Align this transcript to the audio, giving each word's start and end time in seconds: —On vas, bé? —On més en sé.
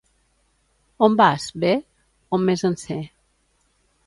—On 1.07 1.17
vas, 1.19 1.45
bé? 1.65 1.75
—On 2.05 2.49
més 2.49 2.65
en 2.71 2.79
sé. 2.87 2.99